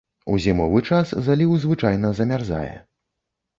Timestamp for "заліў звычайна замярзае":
1.27-2.75